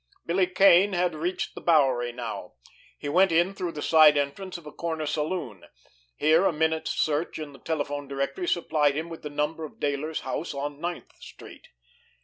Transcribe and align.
Billy 0.25 0.47
Kane 0.47 0.93
had 0.93 1.13
reached 1.13 1.53
the 1.53 1.61
Bowery 1.61 2.11
now. 2.11 2.55
He 2.97 3.07
went 3.07 3.31
in 3.31 3.53
through 3.53 3.73
the 3.73 3.83
side 3.83 4.17
entrance 4.17 4.57
of 4.57 4.65
a 4.65 4.71
corner 4.71 5.05
saloon. 5.05 5.65
Here, 6.15 6.43
a 6.45 6.51
minute's 6.51 6.89
search 6.89 7.37
in 7.37 7.53
the 7.53 7.59
telephone 7.59 8.07
directory 8.07 8.47
supplied 8.47 8.95
him 8.97 9.09
with 9.09 9.21
the 9.21 9.29
number 9.29 9.63
of 9.63 9.79
Dayler's 9.79 10.21
house 10.21 10.55
on 10.55 10.81
Ninth 10.81 11.13
Street. 11.19 11.67